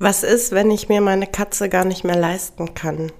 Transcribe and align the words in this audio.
Was 0.00 0.22
ist, 0.22 0.52
wenn 0.52 0.70
ich 0.70 0.88
mir 0.88 1.00
meine 1.00 1.26
Katze 1.26 1.68
gar 1.68 1.84
nicht 1.84 2.04
mehr 2.04 2.14
leisten 2.14 2.74
kann? 2.74 3.10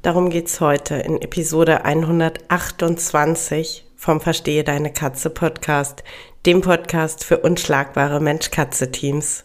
Darum 0.00 0.30
geht's 0.30 0.62
heute 0.62 0.94
in 0.94 1.20
Episode 1.20 1.84
128 1.84 3.84
vom 3.94 4.22
Verstehe 4.22 4.64
deine 4.64 4.90
Katze 4.90 5.28
Podcast, 5.28 6.02
dem 6.46 6.62
Podcast 6.62 7.24
für 7.24 7.40
unschlagbare 7.40 8.22
Mensch-Katze-Teams. 8.22 9.44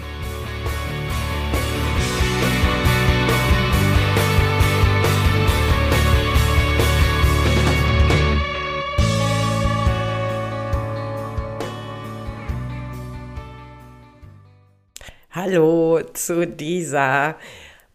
Hallo 15.43 15.99
zu 16.13 16.45
dieser, 16.45 17.35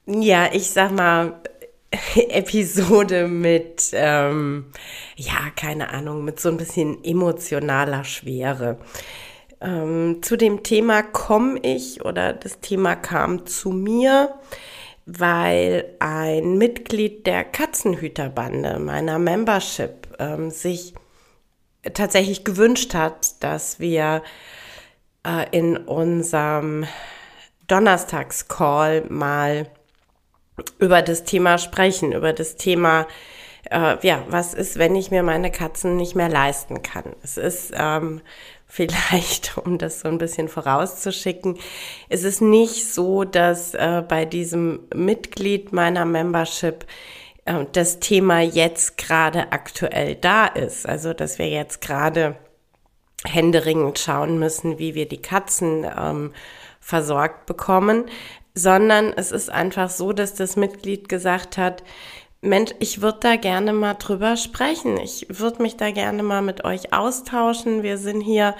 ja, 0.04 0.48
ich 0.52 0.68
sag 0.68 0.90
mal, 0.90 1.40
Episode 2.28 3.28
mit, 3.28 3.90
ähm, 3.92 4.72
ja, 5.14 5.50
keine 5.54 5.90
Ahnung, 5.90 6.24
mit 6.24 6.40
so 6.40 6.48
ein 6.48 6.56
bisschen 6.56 7.04
emotionaler 7.04 8.02
Schwere. 8.02 8.78
Ähm, 9.60 10.22
zu 10.22 10.36
dem 10.36 10.64
Thema 10.64 11.04
komme 11.04 11.60
ich 11.62 12.04
oder 12.04 12.32
das 12.32 12.58
Thema 12.58 12.96
kam 12.96 13.46
zu 13.46 13.70
mir, 13.70 14.34
weil 15.04 15.94
ein 16.00 16.58
Mitglied 16.58 17.28
der 17.28 17.44
Katzenhüterbande, 17.44 18.80
meiner 18.80 19.20
Membership, 19.20 20.16
ähm, 20.18 20.50
sich 20.50 20.94
tatsächlich 21.94 22.42
gewünscht 22.42 22.92
hat, 22.92 23.40
dass 23.44 23.78
wir 23.78 24.24
äh, 25.24 25.46
in 25.56 25.76
unserem 25.76 26.86
Donnerstagscall 27.66 29.04
mal 29.08 29.68
über 30.78 31.02
das 31.02 31.24
Thema 31.24 31.58
sprechen, 31.58 32.12
über 32.12 32.32
das 32.32 32.56
Thema, 32.56 33.06
äh, 33.70 33.96
ja, 34.06 34.24
was 34.28 34.54
ist, 34.54 34.78
wenn 34.78 34.94
ich 34.94 35.10
mir 35.10 35.22
meine 35.22 35.50
Katzen 35.50 35.96
nicht 35.96 36.14
mehr 36.14 36.28
leisten 36.28 36.82
kann? 36.82 37.14
Es 37.22 37.36
ist 37.36 37.72
ähm, 37.76 38.20
vielleicht, 38.66 39.58
um 39.58 39.78
das 39.78 40.00
so 40.00 40.08
ein 40.08 40.18
bisschen 40.18 40.48
vorauszuschicken, 40.48 41.58
es 42.08 42.24
ist 42.24 42.40
nicht 42.40 42.92
so, 42.92 43.24
dass 43.24 43.74
äh, 43.74 44.02
bei 44.06 44.24
diesem 44.24 44.80
Mitglied 44.94 45.72
meiner 45.72 46.04
Membership 46.04 46.86
äh, 47.44 47.64
das 47.72 48.00
Thema 48.00 48.40
jetzt 48.40 48.96
gerade 48.98 49.52
aktuell 49.52 50.14
da 50.16 50.46
ist. 50.46 50.86
Also, 50.86 51.12
dass 51.12 51.38
wir 51.38 51.48
jetzt 51.48 51.80
gerade 51.80 52.36
händeringend 53.24 53.98
schauen 53.98 54.38
müssen, 54.38 54.78
wie 54.78 54.94
wir 54.94 55.08
die 55.08 55.22
Katzen 55.22 55.84
ähm, 55.84 56.32
versorgt 56.86 57.46
bekommen, 57.46 58.04
sondern 58.54 59.12
es 59.16 59.32
ist 59.32 59.50
einfach 59.50 59.90
so, 59.90 60.12
dass 60.12 60.34
das 60.34 60.54
Mitglied 60.54 61.08
gesagt 61.08 61.58
hat, 61.58 61.82
Mensch, 62.42 62.70
ich 62.78 63.02
würde 63.02 63.18
da 63.20 63.34
gerne 63.34 63.72
mal 63.72 63.94
drüber 63.94 64.36
sprechen. 64.36 64.96
Ich 64.98 65.26
würde 65.28 65.62
mich 65.62 65.76
da 65.76 65.90
gerne 65.90 66.22
mal 66.22 66.42
mit 66.42 66.64
euch 66.64 66.92
austauschen. 66.92 67.82
Wir 67.82 67.98
sind 67.98 68.20
hier, 68.20 68.54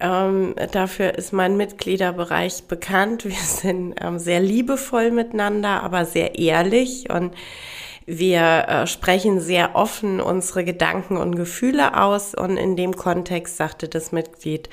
ähm, 0.00 0.54
dafür 0.72 1.18
ist 1.18 1.34
mein 1.34 1.58
Mitgliederbereich 1.58 2.64
bekannt. 2.68 3.26
Wir 3.26 3.36
sind 3.36 3.96
ähm, 4.00 4.18
sehr 4.18 4.40
liebevoll 4.40 5.10
miteinander, 5.10 5.82
aber 5.82 6.06
sehr 6.06 6.38
ehrlich 6.38 7.10
und 7.10 7.34
wir 8.06 8.40
äh, 8.40 8.86
sprechen 8.86 9.38
sehr 9.38 9.76
offen 9.76 10.22
unsere 10.22 10.64
Gedanken 10.64 11.18
und 11.18 11.36
Gefühle 11.36 12.02
aus 12.02 12.34
und 12.34 12.56
in 12.56 12.74
dem 12.74 12.96
Kontext 12.96 13.58
sagte 13.58 13.86
das 13.86 14.12
Mitglied, 14.12 14.70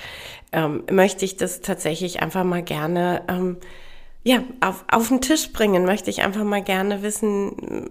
ähm, 0.55 0.83
möchte 0.89 1.25
ich 1.25 1.35
das 1.35 1.61
tatsächlich 1.61 2.21
einfach 2.21 2.43
mal 2.43 2.63
gerne 2.63 3.23
ähm, 3.27 3.57
ja, 4.23 4.41
auf, 4.61 4.85
auf 4.89 5.09
den 5.09 5.21
Tisch 5.21 5.51
bringen, 5.51 5.85
möchte 5.85 6.09
ich 6.09 6.23
einfach 6.23 6.43
mal 6.43 6.63
gerne 6.63 7.03
wissen, 7.03 7.89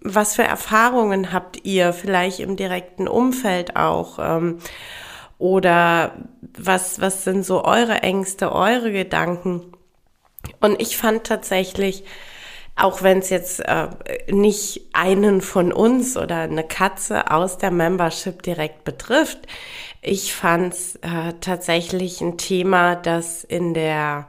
was 0.00 0.36
für 0.36 0.44
Erfahrungen 0.44 1.32
habt 1.32 1.64
ihr 1.64 1.92
vielleicht 1.92 2.38
im 2.38 2.54
direkten 2.54 3.08
Umfeld 3.08 3.74
auch 3.74 4.18
ähm, 4.20 4.58
oder 5.38 6.14
was, 6.56 7.00
was 7.00 7.24
sind 7.24 7.44
so 7.44 7.64
eure 7.64 8.02
Ängste, 8.02 8.52
eure 8.52 8.92
Gedanken? 8.92 9.72
Und 10.60 10.80
ich 10.80 10.96
fand 10.96 11.24
tatsächlich, 11.24 12.04
auch 12.80 13.02
wenn 13.02 13.18
es 13.18 13.30
jetzt 13.30 13.60
äh, 13.60 13.88
nicht 14.30 14.88
einen 14.92 15.42
von 15.42 15.72
uns 15.72 16.16
oder 16.16 16.36
eine 16.36 16.64
Katze 16.64 17.30
aus 17.30 17.58
der 17.58 17.70
Membership 17.70 18.42
direkt 18.42 18.84
betrifft. 18.84 19.40
Ich 20.00 20.34
fand 20.34 20.72
es 20.72 20.96
äh, 20.96 21.34
tatsächlich 21.40 22.22
ein 22.22 22.38
Thema, 22.38 22.96
das 22.96 23.44
in 23.44 23.74
der, 23.74 24.28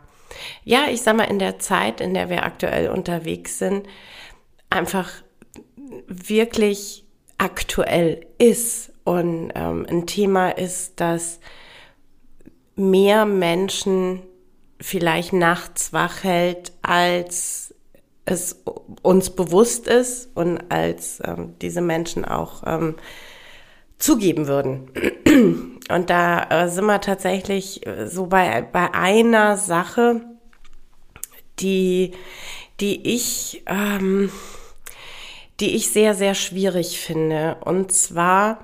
ja, 0.65 0.85
ich 0.91 1.01
sag 1.01 1.15
mal, 1.15 1.23
in 1.23 1.39
der 1.39 1.59
Zeit, 1.59 2.01
in 2.01 2.13
der 2.13 2.29
wir 2.29 2.43
aktuell 2.43 2.89
unterwegs 2.89 3.57
sind, 3.57 3.87
einfach 4.69 5.09
wirklich 6.07 7.05
aktuell 7.37 8.25
ist 8.37 8.91
und 9.05 9.51
ähm, 9.55 9.85
ein 9.89 10.07
Thema 10.07 10.49
ist, 10.49 10.99
dass 10.99 11.39
mehr 12.75 13.25
Menschen 13.25 14.21
vielleicht 14.79 15.31
nachts 15.31 15.93
wach 15.93 16.23
hält, 16.23 16.73
als 16.81 17.70
es 18.31 18.63
uns 19.01 19.29
bewusst 19.29 19.87
ist 19.87 20.29
und 20.35 20.59
als 20.69 21.21
ähm, 21.23 21.53
diese 21.61 21.81
Menschen 21.81 22.25
auch 22.25 22.63
ähm, 22.65 22.95
zugeben 23.99 24.47
würden. 24.47 24.89
Und 25.89 26.09
da 26.09 26.43
äh, 26.49 26.69
sind 26.69 26.85
wir 26.85 27.01
tatsächlich 27.01 27.85
äh, 27.85 28.07
so 28.07 28.27
bei, 28.27 28.61
bei 28.61 28.93
einer 28.93 29.57
Sache, 29.57 30.21
die, 31.59 32.11
die 32.79 33.13
ich, 33.13 33.63
ähm, 33.65 34.31
die 35.59 35.75
ich 35.75 35.91
sehr, 35.91 36.15
sehr 36.15 36.33
schwierig 36.33 36.99
finde. 36.99 37.57
Und 37.65 37.91
zwar, 37.91 38.59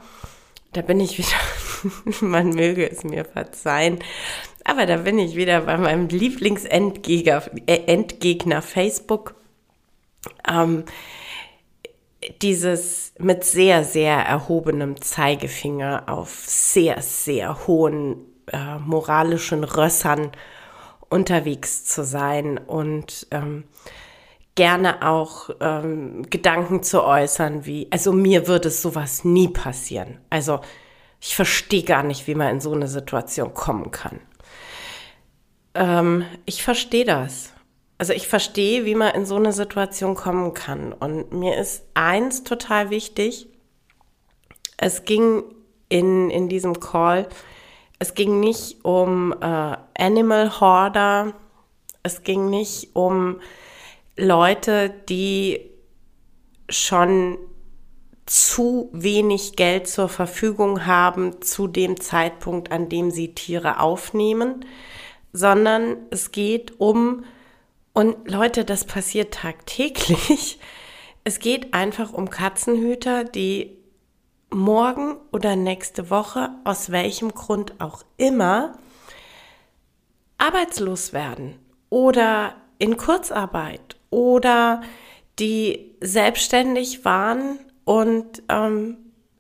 da 0.74 0.82
bin 0.82 1.00
ich 1.00 1.18
wieder, 1.18 2.22
man 2.22 2.50
möge 2.50 2.90
es 2.90 3.04
mir 3.04 3.26
verzeihen, 3.26 4.00
aber 4.64 4.86
da 4.86 4.98
bin 4.98 5.18
ich 5.18 5.36
wieder 5.36 5.62
bei 5.62 5.78
meinem 5.78 6.08
Lieblingsendgegner 6.08 7.44
äh, 7.68 7.84
Endgegner 7.88 8.62
Facebook 8.62 9.37
ähm, 10.48 10.86
dieses 12.42 13.14
mit 13.20 13.44
sehr, 13.44 13.84
sehr 13.84 14.16
erhobenem 14.18 15.02
Zeigefinger 15.02 16.04
auf 16.08 16.30
sehr, 16.46 17.02
sehr 17.02 17.68
hohen 17.68 18.18
äh, 18.52 18.78
moralischen 18.80 19.64
Rössern 19.64 20.32
unterwegs 21.10 21.86
zu 21.86 22.04
sein 22.04 22.58
und 22.58 23.28
ähm, 23.32 23.66
gerne 24.56 25.08
auch 25.08 25.52
ähm, 25.62 26.24
Gedanken 26.30 26.84
zu 26.84 27.04
äußern, 27.04 27.66
wie, 27.66 27.88
also 27.92 28.12
mir 28.12 28.48
würde 28.48 28.72
sowas 28.72 29.24
nie 29.24 29.48
passieren. 29.48 30.20
Also 30.30 30.60
ich 31.22 31.36
verstehe 31.36 31.84
gar 31.84 32.04
nicht, 32.04 32.28
wie 32.28 32.36
man 32.36 32.50
in 32.50 32.60
so 32.60 32.74
eine 32.74 32.88
Situation 32.88 33.54
kommen 33.54 33.92
kann. 33.92 34.20
Ähm, 35.76 36.26
ich 36.46 36.64
verstehe 36.64 37.06
das 37.06 37.54
also 37.98 38.14
ich 38.14 38.28
verstehe, 38.28 38.86
wie 38.86 38.96
man 38.96 39.16
in 39.16 39.26
so 39.26 39.36
eine 39.36 39.54
Situation 39.54 40.16
kommen 40.16 40.54
kann. 40.54 40.94
Und 40.94 41.32
mir 41.32 41.58
ist 41.58 41.84
eins 41.94 42.44
total 42.44 42.90
wichtig. 42.90 43.48
Es 44.78 45.06
ging 45.06 45.44
in, 45.90 46.30
in 46.30 46.50
diesem 46.50 46.80
Call, 46.80 47.28
es 48.00 48.14
ging 48.14 48.40
nicht 48.40 48.86
um 48.86 49.34
äh, 49.42 49.78
Animal 49.98 50.60
Hoarder, 50.60 51.34
es 52.04 52.24
ging 52.24 52.50
nicht 52.50 52.96
um 52.96 53.40
Leute, 54.16 54.94
die 55.10 55.62
schon 56.70 57.38
zu 58.28 58.90
wenig 58.92 59.56
Geld 59.56 59.88
zur 59.88 60.10
Verfügung 60.10 60.86
haben 60.86 61.42
zu 61.42 61.68
dem 61.68 62.00
Zeitpunkt, 62.00 62.72
an 62.72 62.90
dem 62.90 63.10
sie 63.10 63.34
Tiere 63.34 63.80
aufnehmen, 63.80 64.66
sondern 65.32 65.98
es 66.12 66.32
geht 66.32 66.80
um 66.80 67.24
Und 67.98 68.30
Leute, 68.30 68.64
das 68.64 68.86
passiert 68.86 69.34
tagtäglich. 69.34 70.60
Es 71.24 71.40
geht 71.40 71.74
einfach 71.74 72.14
um 72.14 72.30
Katzenhüter, 72.30 73.26
die 73.26 73.76
morgen 74.50 75.18
oder 75.34 75.58
nächste 75.58 76.10
Woche, 76.10 76.52
aus 76.64 76.90
welchem 76.92 77.34
Grund 77.34 77.82
auch 77.82 78.04
immer, 78.16 78.78
arbeitslos 80.38 81.12
werden 81.12 81.60
oder 81.90 82.56
in 82.78 82.96
Kurzarbeit 82.96 83.98
oder 84.10 84.84
die 85.38 85.98
selbstständig 86.00 87.04
waren 87.04 87.60
und 87.84 88.44
ähm, 88.48 88.98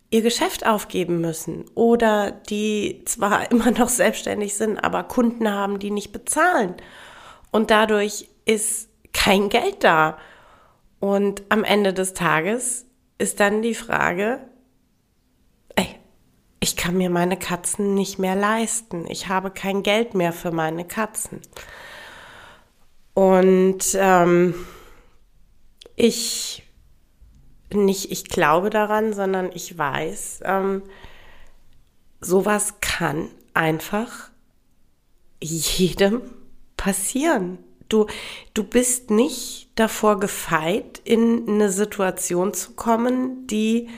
ihr 0.09 0.23
Geschäft 0.23 0.65
aufgeben 0.65 1.21
müssen 1.21 1.63
oder 1.73 2.31
die 2.31 3.03
zwar 3.05 3.49
immer 3.51 3.71
noch 3.71 3.89
selbstständig 3.89 4.55
sind, 4.55 4.77
aber 4.77 5.03
Kunden 5.03 5.49
haben, 5.49 5.79
die 5.79 5.91
nicht 5.91 6.11
bezahlen 6.11 6.75
und 7.51 7.71
dadurch 7.71 8.27
ist 8.47 8.89
kein 9.13 9.49
Geld 9.49 9.83
da. 9.83 10.17
Und 10.99 11.43
am 11.49 11.63
Ende 11.63 11.93
des 11.93 12.13
Tages 12.13 12.85
ist 13.17 13.39
dann 13.39 13.61
die 13.61 13.75
Frage, 13.75 14.39
ey, 15.75 15.87
ich 16.59 16.75
kann 16.75 16.97
mir 16.97 17.09
meine 17.09 17.37
Katzen 17.37 17.93
nicht 17.93 18.19
mehr 18.19 18.35
leisten. 18.35 19.05
Ich 19.09 19.27
habe 19.27 19.51
kein 19.51 19.83
Geld 19.83 20.13
mehr 20.13 20.33
für 20.33 20.51
meine 20.51 20.85
Katzen. 20.85 21.41
Und 23.13 23.83
ähm, 23.95 24.55
ich 25.95 26.63
nicht, 27.73 28.11
ich 28.11 28.25
glaube 28.25 28.69
daran, 28.69 29.13
sondern 29.13 29.51
ich 29.53 29.77
weiß, 29.77 30.41
ähm, 30.45 30.83
sowas 32.21 32.75
kann 32.79 33.29
einfach 33.53 34.29
jedem 35.41 36.21
passieren. 36.77 37.59
Du, 37.89 38.07
du 38.53 38.63
bist 38.63 39.11
nicht 39.11 39.69
davor 39.75 40.19
gefeit, 40.19 41.01
in 41.03 41.47
eine 41.47 41.69
Situation 41.69 42.53
zu 42.53 42.73
kommen, 42.73 43.47
die 43.47 43.89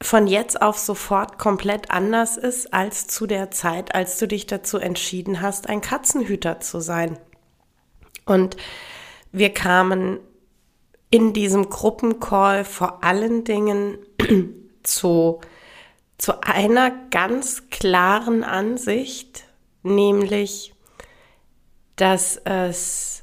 von 0.00 0.26
jetzt 0.26 0.60
auf 0.60 0.78
sofort 0.78 1.38
komplett 1.38 1.90
anders 1.90 2.36
ist 2.36 2.74
als 2.74 3.06
zu 3.06 3.26
der 3.26 3.50
Zeit, 3.50 3.94
als 3.94 4.18
du 4.18 4.26
dich 4.26 4.46
dazu 4.46 4.78
entschieden 4.78 5.40
hast, 5.40 5.68
ein 5.68 5.80
Katzenhüter 5.80 6.60
zu 6.60 6.80
sein. 6.80 7.18
Und 8.24 8.56
wir 9.30 9.52
kamen 9.54 10.18
in 11.10 11.32
diesem 11.32 11.68
Gruppencall 11.68 12.64
vor 12.64 13.04
allen 13.04 13.44
Dingen 13.44 13.98
zu, 14.82 15.40
zu 16.18 16.42
einer 16.42 16.90
ganz 17.10 17.68
klaren 17.70 18.44
Ansicht, 18.44 19.44
nämlich, 19.82 20.74
dass 21.96 22.36
es 22.44 23.22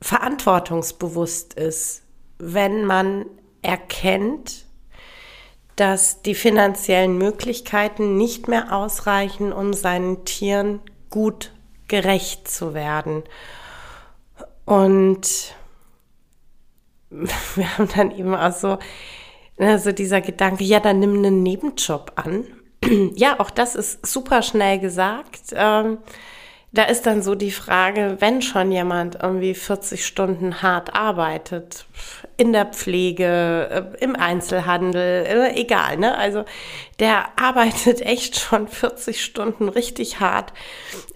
verantwortungsbewusst 0.00 1.54
ist, 1.54 2.02
wenn 2.38 2.84
man 2.84 3.26
erkennt, 3.62 4.64
dass 5.76 6.22
die 6.22 6.34
finanziellen 6.34 7.16
Möglichkeiten 7.16 8.16
nicht 8.16 8.48
mehr 8.48 8.74
ausreichen, 8.74 9.52
um 9.52 9.72
seinen 9.72 10.24
Tieren 10.24 10.80
gut 11.10 11.52
gerecht 11.88 12.48
zu 12.48 12.74
werden. 12.74 13.24
Und 14.64 15.54
wir 17.10 17.78
haben 17.78 17.88
dann 17.94 18.10
eben 18.10 18.34
auch 18.34 18.52
so, 18.52 18.78
also 19.58 19.92
dieser 19.92 20.20
Gedanke, 20.20 20.64
ja, 20.64 20.80
dann 20.80 21.00
nimm 21.00 21.16
einen 21.16 21.42
Nebenjob 21.42 22.12
an. 22.16 22.46
ja, 23.14 23.38
auch 23.40 23.50
das 23.50 23.74
ist 23.74 24.06
super 24.06 24.42
schnell 24.42 24.78
gesagt. 24.78 25.52
Ähm, 25.52 25.98
da 26.72 26.84
ist 26.84 27.06
dann 27.06 27.22
so 27.22 27.34
die 27.34 27.50
Frage, 27.50 28.16
wenn 28.20 28.42
schon 28.42 28.70
jemand 28.70 29.18
irgendwie 29.20 29.54
40 29.54 30.06
Stunden 30.06 30.62
hart 30.62 30.94
arbeitet, 30.94 31.84
in 32.36 32.52
der 32.52 32.66
Pflege, 32.66 33.94
äh, 33.98 34.04
im 34.04 34.14
Einzelhandel, 34.14 35.26
äh, 35.26 35.60
egal, 35.60 35.96
ne? 35.96 36.16
Also 36.16 36.44
der 37.00 37.28
arbeitet 37.40 38.00
echt 38.02 38.38
schon 38.38 38.68
40 38.68 39.22
Stunden 39.22 39.68
richtig 39.68 40.20
hart, 40.20 40.52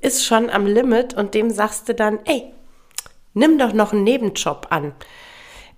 ist 0.00 0.24
schon 0.24 0.50
am 0.50 0.66
Limit 0.66 1.14
und 1.14 1.34
dem 1.34 1.50
sagst 1.50 1.88
du 1.88 1.94
dann, 1.94 2.18
ey, 2.24 2.52
nimm 3.32 3.58
doch 3.58 3.72
noch 3.72 3.92
einen 3.92 4.04
Nebenjob 4.04 4.66
an. 4.70 4.92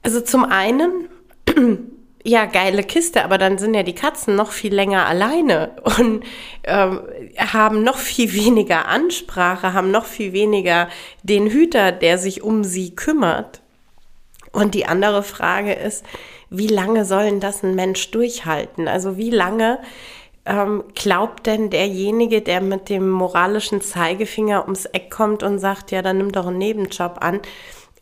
Also 0.02 0.20
zum 0.22 0.44
einen, 0.44 1.08
ja, 2.26 2.44
geile 2.46 2.82
Kiste, 2.82 3.22
aber 3.22 3.38
dann 3.38 3.56
sind 3.56 3.74
ja 3.74 3.84
die 3.84 3.94
Katzen 3.94 4.34
noch 4.34 4.50
viel 4.50 4.74
länger 4.74 5.06
alleine 5.06 5.76
und 5.98 6.24
ähm, 6.64 7.00
haben 7.38 7.84
noch 7.84 7.98
viel 7.98 8.32
weniger 8.32 8.88
Ansprache, 8.88 9.72
haben 9.72 9.92
noch 9.92 10.06
viel 10.06 10.32
weniger 10.32 10.88
den 11.22 11.46
Hüter, 11.46 11.92
der 11.92 12.18
sich 12.18 12.42
um 12.42 12.64
sie 12.64 12.96
kümmert. 12.96 13.60
Und 14.50 14.74
die 14.74 14.86
andere 14.86 15.22
Frage 15.22 15.72
ist, 15.72 16.04
wie 16.50 16.66
lange 16.66 17.04
sollen 17.04 17.38
das 17.38 17.62
ein 17.62 17.76
Mensch 17.76 18.10
durchhalten? 18.10 18.88
Also 18.88 19.16
wie 19.16 19.30
lange 19.30 19.78
ähm, 20.46 20.82
glaubt 20.96 21.46
denn 21.46 21.70
derjenige, 21.70 22.42
der 22.42 22.60
mit 22.60 22.88
dem 22.88 23.08
moralischen 23.08 23.80
Zeigefinger 23.80 24.64
ums 24.64 24.86
Eck 24.86 25.10
kommt 25.10 25.44
und 25.44 25.60
sagt, 25.60 25.92
ja, 25.92 26.02
dann 26.02 26.18
nimm 26.18 26.32
doch 26.32 26.46
einen 26.46 26.58
Nebenjob 26.58 27.18
an, 27.20 27.40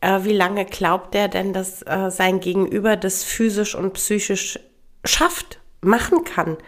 äh, 0.04 0.24
wie 0.24 0.34
lange 0.34 0.66
glaubt 0.66 1.14
er 1.14 1.28
denn, 1.28 1.54
dass 1.54 1.80
äh, 1.82 2.10
sein 2.10 2.40
Gegenüber 2.40 2.96
das 2.96 3.24
physisch 3.24 3.74
und 3.74 3.94
psychisch 3.94 4.60
schafft, 5.04 5.60
machen 5.80 6.24
kann? 6.24 6.58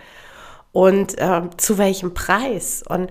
Und 0.72 1.18
äh, 1.18 1.42
zu 1.58 1.76
welchem 1.76 2.14
Preis? 2.14 2.82
Und 2.88 3.10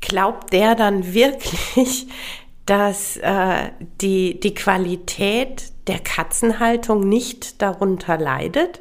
glaubt 0.00 0.52
der 0.52 0.74
dann 0.74 1.14
wirklich, 1.14 2.08
dass 2.66 3.16
äh, 3.18 3.70
die, 4.00 4.40
die 4.40 4.54
Qualität 4.54 5.72
der 5.86 6.00
Katzenhaltung 6.00 7.08
nicht 7.08 7.62
darunter 7.62 8.18
leidet? 8.18 8.80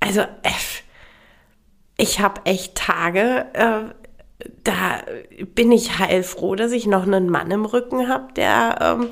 Also, 0.00 0.20
äh, 0.20 0.50
ich 1.96 2.20
habe 2.20 2.42
echt 2.44 2.76
Tage, 2.76 3.94
da 4.64 5.02
bin 5.54 5.72
ich 5.72 5.98
heilfroh, 5.98 6.54
dass 6.54 6.72
ich 6.72 6.86
noch 6.86 7.06
einen 7.06 7.28
Mann 7.30 7.50
im 7.50 7.64
Rücken 7.64 8.08
habe, 8.08 8.32
der 8.34 8.78
ähm, 8.80 9.10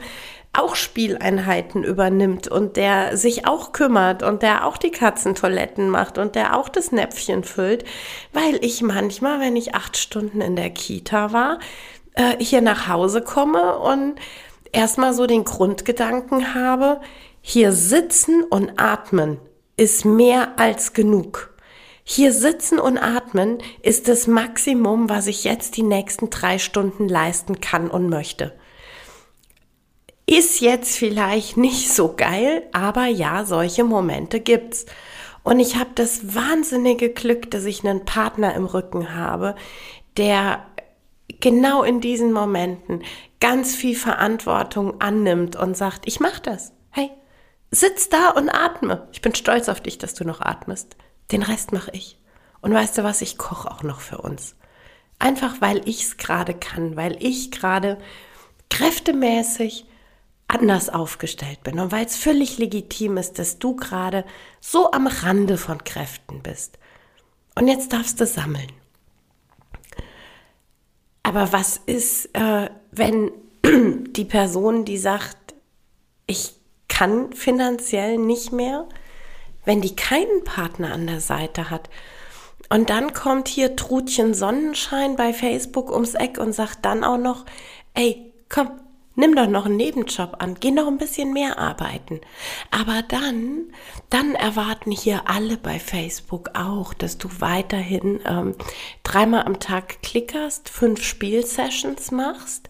auch 0.52 0.74
Spieleinheiten 0.74 1.84
übernimmt 1.84 2.48
und 2.48 2.76
der 2.76 3.16
sich 3.16 3.46
auch 3.46 3.72
kümmert 3.72 4.22
und 4.22 4.42
der 4.42 4.66
auch 4.66 4.78
die 4.78 4.90
Katzentoiletten 4.90 5.90
macht 5.90 6.18
und 6.18 6.34
der 6.34 6.56
auch 6.56 6.68
das 6.68 6.92
Näpfchen 6.92 7.44
füllt, 7.44 7.84
weil 8.32 8.58
ich 8.64 8.82
manchmal, 8.82 9.40
wenn 9.40 9.56
ich 9.56 9.74
acht 9.74 9.96
Stunden 9.96 10.40
in 10.40 10.56
der 10.56 10.70
Kita 10.70 11.32
war, 11.32 11.58
äh, 12.14 12.36
hier 12.38 12.62
nach 12.62 12.88
Hause 12.88 13.20
komme 13.20 13.78
und 13.78 14.14
erstmal 14.72 15.12
so 15.12 15.26
den 15.26 15.44
Grundgedanken 15.44 16.54
habe, 16.54 17.00
hier 17.40 17.72
sitzen 17.72 18.42
und 18.42 18.72
atmen 18.76 19.38
ist 19.76 20.04
mehr 20.04 20.58
als 20.58 20.94
genug. 20.94 21.54
Hier 22.08 22.32
sitzen 22.32 22.78
und 22.78 22.98
atmen 22.98 23.58
ist 23.82 24.06
das 24.06 24.28
Maximum, 24.28 25.08
was 25.08 25.26
ich 25.26 25.42
jetzt 25.42 25.76
die 25.76 25.82
nächsten 25.82 26.30
drei 26.30 26.60
Stunden 26.60 27.08
leisten 27.08 27.60
kann 27.60 27.90
und 27.90 28.08
möchte. 28.08 28.52
Ist 30.24 30.60
jetzt 30.60 30.96
vielleicht 30.96 31.56
nicht 31.56 31.92
so 31.92 32.14
geil, 32.16 32.62
aber 32.72 33.06
ja, 33.06 33.44
solche 33.44 33.82
Momente 33.82 34.38
gibt's. 34.38 34.86
Und 35.42 35.58
ich 35.58 35.74
habe 35.74 35.90
das 35.96 36.36
wahnsinnige 36.36 37.10
Glück, 37.10 37.50
dass 37.50 37.64
ich 37.64 37.84
einen 37.84 38.04
Partner 38.04 38.54
im 38.54 38.66
Rücken 38.66 39.12
habe, 39.12 39.56
der 40.16 40.64
genau 41.40 41.82
in 41.82 42.00
diesen 42.00 42.32
Momenten 42.32 43.02
ganz 43.40 43.74
viel 43.74 43.96
Verantwortung 43.96 45.00
annimmt 45.00 45.56
und 45.56 45.76
sagt, 45.76 46.06
ich 46.06 46.20
mach 46.20 46.38
das. 46.38 46.72
Hey, 46.90 47.10
sitz 47.72 48.08
da 48.08 48.30
und 48.30 48.48
atme. 48.48 49.08
Ich 49.10 49.22
bin 49.22 49.34
stolz 49.34 49.68
auf 49.68 49.80
dich, 49.80 49.98
dass 49.98 50.14
du 50.14 50.24
noch 50.24 50.40
atmest. 50.40 50.96
Den 51.32 51.42
Rest 51.42 51.72
mache 51.72 51.90
ich. 51.92 52.18
Und 52.60 52.72
weißt 52.72 52.98
du 52.98 53.04
was, 53.04 53.22
ich 53.22 53.38
koche 53.38 53.70
auch 53.70 53.82
noch 53.82 54.00
für 54.00 54.18
uns. 54.18 54.54
Einfach 55.18 55.60
weil 55.60 55.88
ich 55.88 56.02
es 56.02 56.16
gerade 56.16 56.54
kann, 56.54 56.96
weil 56.96 57.16
ich 57.22 57.50
gerade 57.50 57.98
kräftemäßig 58.70 59.86
anders 60.48 60.88
aufgestellt 60.88 61.62
bin 61.62 61.80
und 61.80 61.90
weil 61.90 62.06
es 62.06 62.16
völlig 62.16 62.58
legitim 62.58 63.16
ist, 63.16 63.38
dass 63.38 63.58
du 63.58 63.74
gerade 63.74 64.24
so 64.60 64.92
am 64.92 65.06
Rande 65.06 65.58
von 65.58 65.82
Kräften 65.82 66.42
bist. 66.42 66.78
Und 67.54 67.68
jetzt 67.68 67.92
darfst 67.92 68.20
du 68.20 68.26
sammeln. 68.26 68.70
Aber 71.22 71.52
was 71.52 71.80
ist, 71.86 72.26
äh, 72.34 72.70
wenn 72.92 73.32
die 74.12 74.24
Person, 74.24 74.84
die 74.84 74.98
sagt, 74.98 75.54
ich 76.26 76.54
kann 76.88 77.32
finanziell 77.32 78.18
nicht 78.18 78.52
mehr, 78.52 78.88
wenn 79.66 79.82
die 79.82 79.94
keinen 79.94 80.44
Partner 80.44 80.94
an 80.94 81.06
der 81.06 81.20
Seite 81.20 81.68
hat. 81.68 81.90
Und 82.70 82.88
dann 82.88 83.12
kommt 83.12 83.48
hier 83.48 83.76
Trutchen 83.76 84.32
Sonnenschein 84.32 85.16
bei 85.16 85.34
Facebook 85.34 85.92
ums 85.92 86.14
Eck 86.14 86.38
und 86.38 86.54
sagt 86.54 86.84
dann 86.86 87.04
auch 87.04 87.18
noch, 87.18 87.44
ey, 87.94 88.32
komm, 88.48 88.70
Nimm 89.18 89.34
doch 89.34 89.48
noch 89.48 89.64
einen 89.64 89.76
Nebenjob 89.76 90.36
an, 90.40 90.56
geh 90.60 90.70
noch 90.70 90.86
ein 90.86 90.98
bisschen 90.98 91.32
mehr 91.32 91.58
arbeiten. 91.58 92.20
Aber 92.70 93.00
dann, 93.00 93.72
dann 94.10 94.34
erwarten 94.34 94.90
hier 94.90 95.22
alle 95.24 95.56
bei 95.56 95.78
Facebook 95.78 96.50
auch, 96.52 96.92
dass 96.92 97.16
du 97.16 97.30
weiterhin 97.38 98.20
ähm, 98.26 98.54
dreimal 99.04 99.44
am 99.44 99.58
Tag 99.58 100.02
klickerst, 100.02 100.68
fünf 100.68 101.02
Spielsessions 101.02 102.10
machst, 102.10 102.68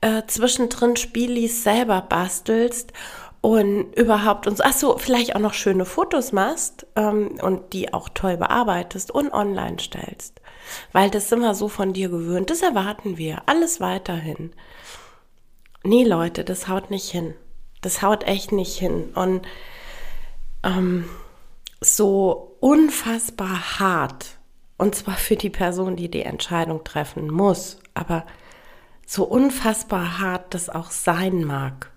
äh, 0.00 0.22
zwischendrin 0.28 0.94
Spielis 0.94 1.64
selber 1.64 2.00
bastelst 2.00 2.92
und 3.40 3.92
überhaupt 3.94 4.46
uns, 4.46 4.60
ach 4.60 4.72
so, 4.72 4.98
vielleicht 4.98 5.36
auch 5.36 5.40
noch 5.40 5.54
schöne 5.54 5.84
Fotos 5.84 6.32
machst 6.32 6.86
ähm, 6.96 7.38
und 7.40 7.72
die 7.72 7.92
auch 7.94 8.08
toll 8.08 8.36
bearbeitest 8.36 9.10
und 9.10 9.32
online 9.32 9.78
stellst. 9.78 10.40
Weil 10.92 11.10
das 11.10 11.28
sind 11.28 11.40
wir 11.40 11.54
so 11.54 11.68
von 11.68 11.92
dir 11.92 12.08
gewöhnt, 12.08 12.50
das 12.50 12.62
erwarten 12.62 13.16
wir, 13.16 13.42
alles 13.46 13.80
weiterhin. 13.80 14.52
Nee, 15.84 16.04
Leute, 16.04 16.44
das 16.44 16.68
haut 16.68 16.90
nicht 16.90 17.10
hin. 17.10 17.34
Das 17.80 18.02
haut 18.02 18.24
echt 18.24 18.50
nicht 18.50 18.76
hin. 18.76 19.10
Und 19.14 19.46
ähm, 20.64 21.08
so 21.80 22.56
unfassbar 22.60 23.78
hart, 23.78 24.38
und 24.76 24.94
zwar 24.94 25.14
für 25.14 25.36
die 25.36 25.50
Person, 25.50 25.96
die 25.96 26.10
die 26.10 26.22
Entscheidung 26.22 26.82
treffen 26.84 27.30
muss, 27.30 27.78
aber 27.94 28.26
so 29.06 29.24
unfassbar 29.24 30.18
hart 30.18 30.54
das 30.54 30.68
auch 30.68 30.90
sein 30.90 31.44
mag. 31.44 31.90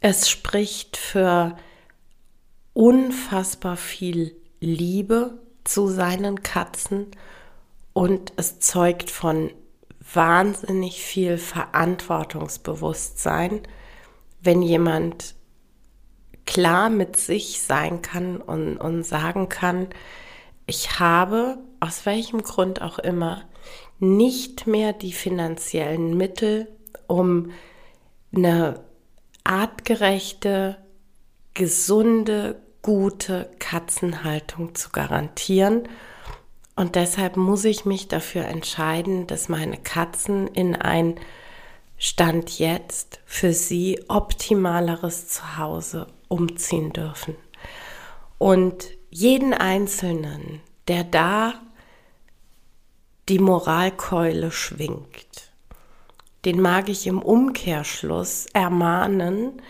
Es 0.00 0.30
spricht 0.30 0.96
für 0.96 1.56
unfassbar 2.72 3.76
viel 3.76 4.36
Liebe 4.60 5.40
zu 5.64 5.88
seinen 5.88 6.44
Katzen 6.44 7.08
und 7.92 8.32
es 8.36 8.60
zeugt 8.60 9.10
von 9.10 9.50
wahnsinnig 10.14 11.02
viel 11.02 11.36
Verantwortungsbewusstsein, 11.36 13.62
wenn 14.40 14.62
jemand 14.62 15.34
klar 16.46 16.90
mit 16.90 17.16
sich 17.16 17.60
sein 17.60 18.00
kann 18.00 18.36
und, 18.36 18.76
und 18.78 19.02
sagen 19.02 19.48
kann, 19.48 19.88
ich 20.66 21.00
habe, 21.00 21.58
aus 21.80 22.06
welchem 22.06 22.44
Grund 22.44 22.82
auch 22.82 23.00
immer, 23.00 23.42
nicht 23.98 24.68
mehr 24.68 24.92
die 24.92 25.12
finanziellen 25.12 26.16
Mittel, 26.16 26.68
um 27.08 27.50
eine 28.32 28.87
artgerechte, 29.48 30.76
gesunde, 31.54 32.60
gute 32.82 33.50
Katzenhaltung 33.58 34.74
zu 34.74 34.90
garantieren. 34.90 35.88
Und 36.76 36.94
deshalb 36.94 37.36
muss 37.36 37.64
ich 37.64 37.84
mich 37.84 38.08
dafür 38.08 38.44
entscheiden, 38.44 39.26
dass 39.26 39.48
meine 39.48 39.78
Katzen 39.78 40.46
in 40.48 40.76
ein 40.76 41.18
Stand 41.96 42.58
jetzt 42.60 43.20
für 43.24 43.52
sie 43.52 44.04
optimaleres 44.06 45.28
Zuhause 45.28 46.06
umziehen 46.28 46.92
dürfen. 46.92 47.34
Und 48.36 48.86
jeden 49.10 49.54
Einzelnen, 49.54 50.60
der 50.86 51.02
da 51.02 51.54
die 53.28 53.40
Moralkeule 53.40 54.52
schwingt, 54.52 55.47
den 56.44 56.60
mag 56.60 56.88
ich 56.88 57.06
im 57.06 57.20
Umkehrschluss 57.20 58.46
ermahnen, 58.52 59.60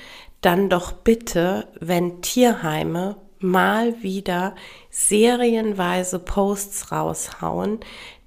dann 0.40 0.68
doch 0.68 0.92
bitte, 0.92 1.68
wenn 1.80 2.22
Tierheime 2.22 3.16
mal 3.40 4.02
wieder 4.02 4.54
serienweise 4.90 6.18
Posts 6.18 6.92
raushauen, 6.92 7.80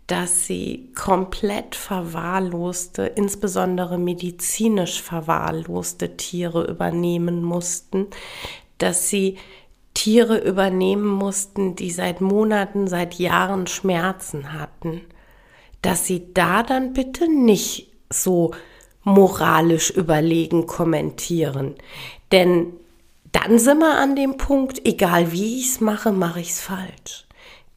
dass 0.07 0.45
sie 0.45 0.91
komplett 0.93 1.75
verwahrloste, 1.75 3.03
insbesondere 3.03 3.97
medizinisch 3.97 5.01
verwahrloste 5.01 6.17
Tiere 6.17 6.69
übernehmen 6.69 7.43
mussten, 7.43 8.07
dass 8.77 9.09
sie 9.09 9.37
Tiere 9.93 10.37
übernehmen 10.37 11.05
mussten, 11.07 11.75
die 11.75 11.91
seit 11.91 12.21
Monaten, 12.21 12.87
seit 12.87 13.15
Jahren 13.15 13.67
Schmerzen 13.67 14.53
hatten, 14.53 15.01
dass 15.81 16.07
sie 16.07 16.33
da 16.33 16.63
dann 16.63 16.93
bitte 16.93 17.29
nicht 17.31 17.90
so 18.11 18.51
moralisch 19.03 19.89
überlegen 19.89 20.67
kommentieren. 20.67 21.75
Denn 22.31 22.73
dann 23.31 23.59
sind 23.59 23.79
wir 23.79 23.97
an 23.97 24.15
dem 24.15 24.37
Punkt, 24.37 24.85
egal 24.85 25.31
wie 25.31 25.59
ich 25.59 25.69
es 25.69 25.81
mache, 25.81 26.11
mache 26.11 26.41
ich 26.41 26.51
es 26.51 26.61
falsch. 26.61 27.25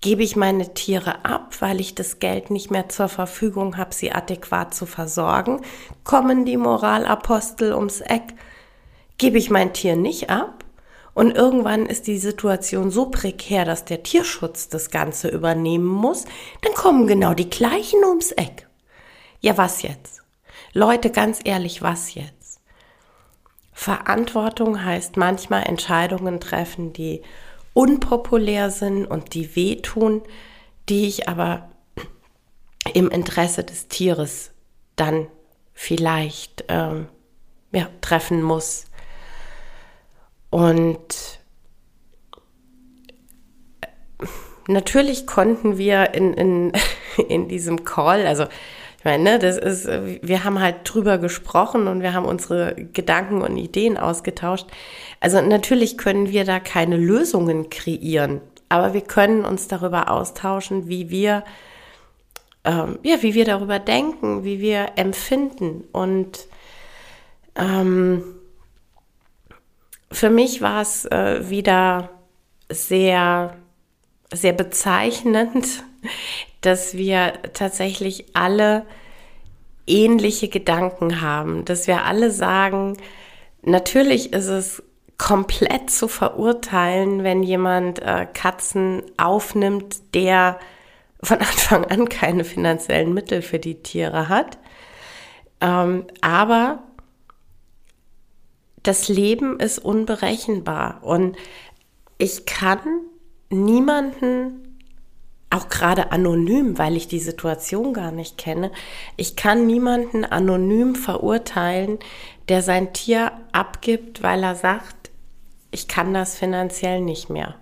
Gebe 0.01 0.23
ich 0.23 0.37
meine 0.37 0.75
Tiere 0.75 1.25
ab, 1.25 1.57
weil 1.61 1.81
ich 1.81 1.95
das 1.95 2.19
Geld 2.19 2.51
nicht 2.51 2.71
mehr 2.71 2.89
zur 2.89 3.09
Verfügung 3.09 3.79
habe, 3.79 3.95
sie 3.95 4.13
adäquat 4.13 4.75
zu 4.75 4.85
versorgen, 4.85 5.63
kommen 6.03 6.45
die 6.45 6.59
Moralapostel 6.59 7.73
ums 7.73 8.01
Eck. 8.01 8.35
Gebe 9.17 9.39
ich 9.39 9.49
mein 9.49 9.73
Tier 9.73 9.97
nicht 9.97 10.29
ab 10.29 10.65
und 11.15 11.37
irgendwann 11.37 11.87
ist 11.87 12.09
die 12.09 12.19
Situation 12.19 12.91
so 12.91 13.07
prekär, 13.07 13.65
dass 13.65 13.85
der 13.85 14.03
Tierschutz 14.03 14.69
das 14.69 14.91
Ganze 14.91 15.29
übernehmen 15.29 15.87
muss, 15.87 16.25
dann 16.63 16.75
kommen 16.75 17.07
genau 17.07 17.33
die 17.33 17.49
gleichen 17.49 18.05
ums 18.05 18.33
Eck. 18.33 18.69
Ja, 19.41 19.57
was 19.57 19.83
jetzt? 19.83 20.24
Leute, 20.77 21.11
ganz 21.11 21.39
ehrlich, 21.45 21.83
was 21.83 22.15
jetzt? 22.15 22.61
Verantwortung 23.73 24.85
heißt 24.85 25.17
manchmal 25.17 25.63
Entscheidungen 25.63 26.41
treffen, 26.41 26.93
die 26.93 27.23
unpopulär 27.75 28.71
sind 28.71 29.07
und 29.07 29.35
die 29.35 29.55
wehtun, 29.55 30.23
die 30.89 31.07
ich 31.07 31.29
aber 31.29 31.71
im 32.93 33.09
Interesse 33.09 33.63
des 33.63 33.87
Tieres 33.87 34.51
dann 34.97 35.29
vielleicht 35.75 36.65
ähm, 36.67 37.07
ja, 37.71 37.89
treffen 38.01 38.43
muss. 38.43 38.87
Und 40.51 41.39
natürlich 44.67 45.27
konnten 45.27 45.79
wir 45.79 46.15
in, 46.15 46.35
in, 46.35 46.73
in 47.29 47.47
diesem 47.47 47.85
Call, 47.85 48.27
also 48.27 48.47
ich 49.05 49.11
meine, 49.11 49.23
ne, 49.23 49.39
das 49.39 49.59
ist, 49.59 49.87
wir 49.87 50.45
haben 50.45 50.61
halt 50.61 50.77
drüber 50.85 51.19
gesprochen 51.19 51.89
und 51.89 52.01
wir 52.01 52.15
haben 52.15 52.25
unsere 52.25 52.75
Gedanken 52.75 53.43
und 53.43 53.59
Ideen 53.59 53.99
ausgetauscht. 53.99 54.67
Also 55.21 55.43
natürlich 55.43 55.99
können 55.99 56.31
wir 56.31 56.47
da 56.47 56.59
keine 56.59 56.97
Lösungen 56.97 57.69
kreieren, 57.69 58.41
aber 58.71 58.95
wir 58.95 59.03
können 59.03 59.45
uns 59.45 59.69
darüber 59.69 60.11
austauschen, 60.11 60.89
wie 60.89 61.11
wir, 61.11 61.45
ähm, 62.65 62.99
ja, 63.03 63.23
wie 63.23 63.35
wir 63.35 63.45
darüber 63.45 63.79
denken, 63.79 64.43
wie 64.43 64.61
wir 64.61 64.93
empfinden. 64.97 65.85
Und 65.93 66.47
ähm, 67.57 68.25
für 70.11 70.31
mich 70.31 70.63
war 70.63 70.81
es 70.81 71.05
äh, 71.05 71.51
wieder 71.51 72.09
sehr, 72.71 73.55
sehr 74.33 74.55
bezeichnend, 74.55 75.85
dass 76.65 76.95
wir 76.95 77.35
tatsächlich 77.53 78.25
alle 78.35 78.87
ähnliche 79.87 80.49
Gedanken 80.49 81.21
haben, 81.21 81.65
dass 81.65 81.87
wir 81.87 82.05
alle 82.05 82.31
sagen, 82.31 82.97
natürlich 83.63 84.33
ist 84.33 84.49
es 84.49 84.83
komplett 85.19 85.91
zu 85.91 86.09
verurteilen, 86.09 87.23
wenn 87.23 87.43
jemand 87.43 88.01
äh, 88.01 88.27
Katzen 88.33 89.03
aufnimmt, 89.19 90.15
der 90.15 90.59
von 91.23 91.39
Anfang 91.41 91.85
an 91.85 92.09
keine 92.09 92.45
finanziellen 92.45 93.13
Mittel 93.13 93.43
für 93.43 93.59
die 93.59 93.83
Tiere 93.83 94.29
hat. 94.29 94.59
Ähm, 95.61 96.07
aber 96.23 96.83
das 98.83 99.09
Leben 99.09 99.61
ist 99.61 99.79
unberechenbar 99.79 101.01
und 101.03 101.37
ich 102.19 102.47
kann 102.47 102.81
niemanden 103.51 104.64
auch 105.55 105.69
gerade 105.69 106.13
anonym, 106.13 106.79
weil 106.79 106.97
ich 106.97 107.09
die 107.09 107.21
Situation 107.21 107.95
gar 107.95 108.11
nicht 108.11 108.39
kenne. 108.39 108.71
Ich 109.17 109.37
kann 109.37 109.67
niemanden 109.67 110.25
anonym 110.25 110.95
verurteilen, 110.95 111.99
der 112.49 112.63
sein 112.63 112.93
Tier 112.93 113.33
abgibt, 113.53 114.23
weil 114.23 114.43
er 114.43 114.55
sagt, 114.55 115.11
ich 115.71 115.89
kann 115.89 116.13
das 116.15 116.37
finanziell 116.37 117.01
nicht 117.01 117.31
mehr. 117.31 117.55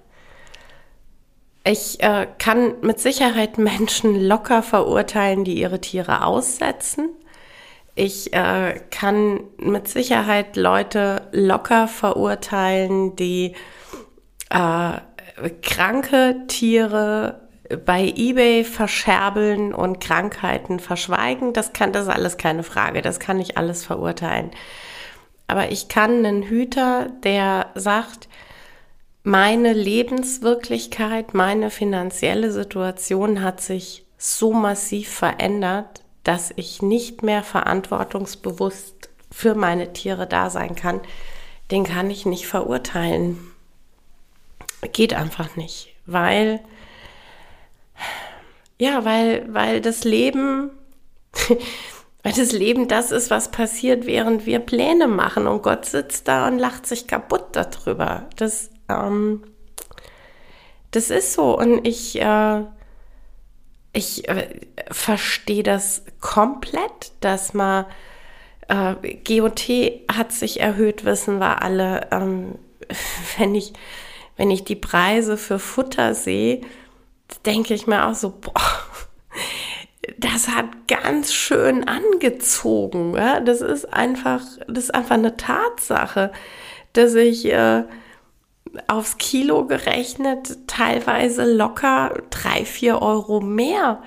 Ich 1.64 2.02
äh, 2.02 2.26
kann 2.38 2.74
mit 2.80 2.98
Sicherheit 2.98 3.58
Menschen 3.58 4.20
locker 4.20 4.62
verurteilen, 4.62 5.44
die 5.44 5.60
ihre 5.60 5.80
Tiere 5.80 6.24
aussetzen. 6.24 7.10
Ich 7.94 8.32
äh, 8.32 8.80
kann 8.90 9.40
mit 9.58 9.86
Sicherheit 9.86 10.56
Leute 10.56 11.28
locker 11.32 11.88
verurteilen, 11.88 13.14
die 13.16 13.54
äh, 14.50 14.92
kranke 15.62 16.46
Tiere 16.48 17.41
bei 17.76 18.12
eBay 18.16 18.64
verscherbeln 18.64 19.74
und 19.74 20.00
Krankheiten 20.00 20.80
verschweigen, 20.80 21.52
das 21.52 21.72
kann, 21.72 21.92
das 21.92 22.04
ist 22.04 22.12
alles 22.12 22.36
keine 22.36 22.62
Frage. 22.62 23.02
Das 23.02 23.20
kann 23.20 23.40
ich 23.40 23.56
alles 23.56 23.84
verurteilen. 23.84 24.50
Aber 25.46 25.70
ich 25.70 25.88
kann 25.88 26.24
einen 26.24 26.42
Hüter, 26.42 27.10
der 27.24 27.66
sagt, 27.74 28.28
meine 29.22 29.72
Lebenswirklichkeit, 29.72 31.34
meine 31.34 31.70
finanzielle 31.70 32.50
Situation 32.50 33.42
hat 33.42 33.60
sich 33.60 34.04
so 34.18 34.52
massiv 34.52 35.08
verändert, 35.10 36.02
dass 36.24 36.52
ich 36.56 36.82
nicht 36.82 37.22
mehr 37.22 37.42
verantwortungsbewusst 37.42 39.10
für 39.30 39.54
meine 39.54 39.92
Tiere 39.92 40.26
da 40.26 40.50
sein 40.50 40.74
kann, 40.74 41.00
den 41.70 41.84
kann 41.84 42.10
ich 42.10 42.26
nicht 42.26 42.46
verurteilen. 42.46 43.38
Geht 44.92 45.14
einfach 45.14 45.56
nicht, 45.56 45.94
weil 46.06 46.60
ja, 48.82 49.04
weil 49.04 49.46
weil 49.54 49.80
das 49.80 50.02
Leben 50.02 50.72
weil 52.24 52.32
das 52.32 52.50
Leben 52.50 52.88
das 52.88 53.12
ist, 53.12 53.30
was 53.30 53.52
passiert, 53.52 54.06
während 54.06 54.44
wir 54.44 54.58
Pläne 54.58 55.06
machen 55.06 55.46
und 55.46 55.62
Gott 55.62 55.84
sitzt 55.84 56.26
da 56.26 56.48
und 56.48 56.58
lacht 56.58 56.86
sich 56.86 57.06
kaputt 57.06 57.44
darüber. 57.52 58.28
Das 58.34 58.70
ähm, 58.88 59.44
das 60.90 61.10
ist 61.10 61.32
so 61.32 61.56
und 61.56 61.86
ich 61.86 62.20
äh, 62.20 62.62
ich 63.92 64.28
äh, 64.28 64.48
verstehe 64.90 65.62
das 65.62 66.02
komplett, 66.20 67.12
dass 67.20 67.54
man 67.54 67.86
äh, 68.66 68.94
GOT 69.24 69.68
hat 70.12 70.32
sich 70.32 70.58
erhöht, 70.58 71.04
wissen 71.04 71.38
wir 71.38 71.62
alle. 71.62 72.08
Ähm, 72.10 72.58
wenn 73.38 73.54
ich 73.54 73.74
wenn 74.36 74.50
ich 74.50 74.64
die 74.64 74.76
Preise 74.76 75.36
für 75.36 75.60
Futter 75.60 76.16
sehe, 76.16 76.62
denke 77.46 77.74
ich 77.74 77.86
mir 77.86 78.06
auch 78.06 78.14
so, 78.14 78.30
boah, 78.30 78.52
das 80.18 80.48
hat 80.48 80.88
ganz 80.88 81.32
schön 81.32 81.86
angezogen. 81.86 83.14
Ja? 83.14 83.40
Das 83.40 83.60
ist 83.60 83.92
einfach, 83.92 84.42
das 84.68 84.84
ist 84.84 84.94
einfach 84.94 85.14
eine 85.14 85.36
Tatsache, 85.36 86.32
dass 86.92 87.14
ich 87.14 87.46
äh, 87.46 87.84
aufs 88.86 89.18
Kilo 89.18 89.66
gerechnet 89.66 90.58
teilweise 90.66 91.44
locker 91.52 92.14
drei, 92.30 92.64
vier 92.64 93.02
Euro 93.02 93.40
mehr 93.40 94.02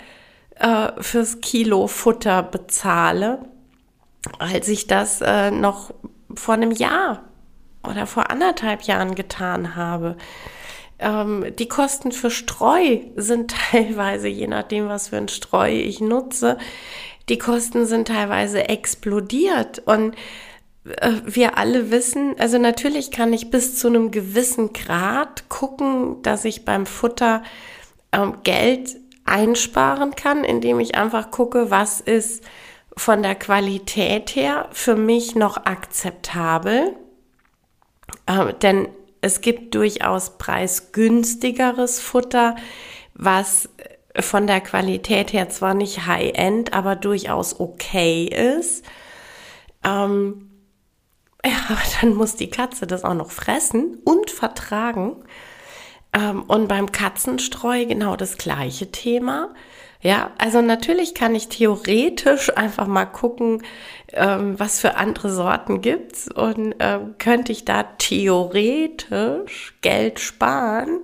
äh, 0.56 0.92
fürs 1.02 1.42
Kilo 1.42 1.88
Futter 1.88 2.44
bezahle, 2.44 3.40
als 4.40 4.68
ich 4.68 4.88
das 4.88 5.22
äh, 5.22 5.52
noch 5.52 5.94
vor 6.34 6.56
einem 6.56 6.72
Jahr 6.72 7.24
oder 7.88 8.08
vor 8.08 8.32
anderthalb 8.32 8.84
Jahren 8.84 9.16
getan 9.16 9.76
habe. 9.76 10.18
Ähm, 11.00 11.46
die 11.58 11.68
Kosten 11.68 12.12
für 12.12 12.32
Streu 12.32 13.00
sind 13.16 13.56
teilweise, 13.72 14.28
je 14.28 14.48
nachdem, 14.48 14.88
was 14.88 15.10
für 15.10 15.18
ein 15.18 15.28
Streu 15.28 15.72
ich 15.72 16.02
nutze, 16.02 16.58
die 17.30 17.38
Kosten 17.38 17.86
sind 17.86 18.08
teilweise 18.08 18.70
explodiert 18.70 19.82
und 19.86 20.16
äh, 20.86 21.12
wir 21.26 21.58
alle 21.58 21.92
wissen, 21.92 22.36
also 22.40 22.58
natürlich 22.58 23.12
kann 23.12 23.34
ich 23.34 23.50
bis 23.50 23.78
zu 23.78 23.88
einem 23.88 24.12
gewissen 24.12 24.74
Grad 24.74 25.50
gucken, 25.50 26.22
dass 26.22 26.46
ich 26.46 26.66
beim 26.66 26.86
Futter 26.86 27.44
ähm, 28.12 28.38
Geld 28.44 28.96
einsparen 29.26 30.16
kann, 30.16 30.44
indem 30.44 30.80
ich 30.80 30.96
einfach 30.96 31.32
gucke, 31.32 31.72
was 31.72 32.00
ist 32.00 32.44
von 32.96 33.24
der 33.24 33.36
Qualität 33.36 34.36
her 34.36 34.70
für 34.72 34.96
mich 34.96 35.36
noch 35.36 35.58
akzeptabel. 35.58 36.96
Ähm, 38.28 38.54
denn 38.62 38.88
es 39.26 39.42
gibt 39.42 39.74
durchaus 39.74 40.38
preisgünstigeres 40.38 42.00
Futter, 42.00 42.56
was 43.16 43.68
von 44.20 44.46
der 44.46 44.62
Qualität 44.62 45.34
her 45.34 45.50
zwar 45.50 45.74
nicht 45.74 46.06
High-End, 46.06 46.74
aber 46.74 46.96
durchaus 46.96 47.60
okay 47.60 48.26
ist. 48.26 48.86
Ähm, 49.84 50.52
ja, 51.46 51.58
aber 51.70 51.82
dann 52.02 52.14
muss 52.14 52.36
die 52.36 52.52
Katze 52.52 52.86
das 52.86 53.04
auch 53.04 53.16
noch 53.16 53.32
fressen 53.32 53.98
und 54.06 54.30
vertragen. 54.30 55.16
Ähm, 56.14 56.44
und 56.44 56.68
beim 56.68 56.92
Katzenstreu 56.92 57.88
genau 57.88 58.16
das 58.16 58.38
gleiche 58.38 58.92
Thema. 58.92 59.56
Ja, 60.06 60.30
also 60.38 60.62
natürlich 60.62 61.16
kann 61.16 61.34
ich 61.34 61.50
theoretisch 61.50 62.56
einfach 62.56 62.86
mal 62.86 63.08
gucken, 63.08 63.64
ähm, 64.14 64.54
was 64.60 64.80
für 64.80 64.98
andere 64.98 65.32
Sorten 65.32 65.82
gibt's 65.82 66.32
und 66.32 66.76
ähm, 66.78 67.16
könnte 67.18 67.52
ich 67.52 67.66
da 67.66 67.82
theoretisch 67.82 69.74
Geld 69.82 70.20
sparen. 70.20 71.02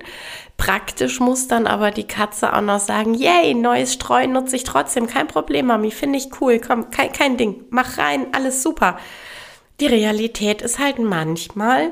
Praktisch 0.56 1.18
muss 1.18 1.48
dann 1.48 1.66
aber 1.66 1.90
die 1.90 2.06
Katze 2.06 2.52
auch 2.52 2.60
noch 2.60 2.78
sagen, 2.78 3.14
yay, 3.14 3.54
neues 3.54 3.92
Streu 3.92 4.28
nutze 4.28 4.54
ich 4.54 4.62
trotzdem, 4.62 5.08
kein 5.08 5.26
Problem, 5.26 5.66
Mami, 5.66 5.90
finde 5.90 6.20
ich 6.20 6.40
cool, 6.40 6.60
komm, 6.60 6.90
kein, 6.90 7.10
kein 7.10 7.36
Ding, 7.36 7.64
mach 7.70 7.98
rein, 7.98 8.28
alles 8.30 8.62
super. 8.62 8.98
Die 9.80 9.86
Realität 9.86 10.62
ist 10.62 10.78
halt 10.78 11.00
manchmal 11.00 11.90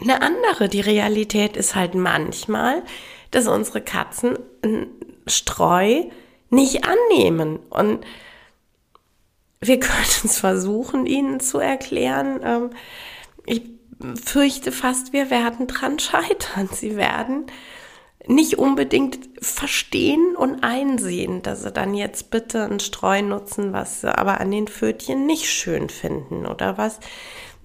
eine 0.00 0.22
andere. 0.22 0.70
Die 0.70 0.80
Realität 0.80 1.58
ist 1.58 1.74
halt 1.74 1.94
manchmal, 1.94 2.84
dass 3.32 3.48
unsere 3.48 3.82
Katzen 3.82 4.38
Streu 5.26 6.04
nicht 6.50 6.84
annehmen. 6.84 7.58
Und 7.70 8.04
wir 9.60 9.80
können 9.80 10.24
es 10.24 10.38
versuchen, 10.38 11.06
ihnen 11.06 11.40
zu 11.40 11.58
erklären. 11.58 12.40
Ähm, 12.42 12.70
ich 13.44 13.62
fürchte 14.24 14.72
fast, 14.72 15.12
wir 15.12 15.30
werden 15.30 15.66
dran 15.66 15.98
scheitern. 16.00 16.68
Sie 16.72 16.96
werden 16.96 17.46
nicht 18.28 18.58
unbedingt 18.58 19.18
verstehen 19.40 20.34
und 20.36 20.64
einsehen, 20.64 21.42
dass 21.42 21.62
sie 21.62 21.70
dann 21.70 21.94
jetzt 21.94 22.30
bitte 22.30 22.64
ein 22.64 22.80
Streu 22.80 23.22
nutzen, 23.22 23.72
was 23.72 24.00
sie 24.00 24.16
aber 24.16 24.40
an 24.40 24.50
den 24.50 24.66
Pfötchen 24.66 25.26
nicht 25.26 25.48
schön 25.48 25.88
finden 25.88 26.44
oder 26.44 26.76
was 26.76 26.98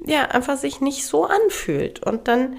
ja 0.06 0.26
einfach 0.26 0.58
sich 0.58 0.82
nicht 0.82 1.06
so 1.06 1.26
anfühlt. 1.26 2.04
Und 2.04 2.28
dann, 2.28 2.58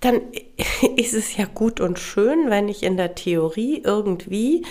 dann 0.00 0.20
ist 0.96 1.14
es 1.14 1.36
ja 1.36 1.44
gut 1.46 1.80
und 1.80 1.98
schön, 1.98 2.50
wenn 2.50 2.68
ich 2.68 2.82
in 2.82 2.96
der 2.96 3.14
Theorie 3.14 3.82
irgendwie 3.84 4.64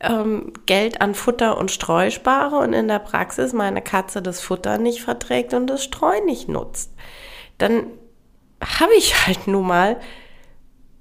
ähm, 0.00 0.52
Geld 0.66 1.00
an 1.00 1.14
Futter 1.14 1.56
und 1.56 1.70
Streu 1.70 2.10
spare 2.10 2.56
und 2.56 2.72
in 2.72 2.88
der 2.88 2.98
Praxis 2.98 3.52
meine 3.52 3.82
Katze 3.82 4.20
das 4.20 4.40
Futter 4.40 4.78
nicht 4.78 5.02
verträgt 5.02 5.54
und 5.54 5.66
das 5.66 5.84
Streu 5.84 6.20
nicht 6.24 6.48
nutzt. 6.48 6.92
Dann 7.58 7.86
habe 8.60 8.94
ich 8.94 9.26
halt 9.26 9.46
nun 9.46 9.66
mal 9.66 10.00